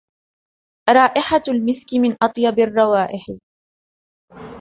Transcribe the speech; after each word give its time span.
رائحة 0.89 1.41
المسك 1.47 1.93
من 1.93 2.15
أطيب 2.23 2.59
الروائح. 2.59 3.25